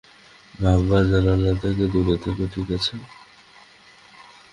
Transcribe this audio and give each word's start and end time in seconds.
ভাঙা 0.53 0.99
জানালা 1.09 1.51
থেকে 1.61 1.83
দূরে 1.93 2.15
থেকো 2.23 2.43
ঠিক 2.53 2.67
আছে। 2.77 2.95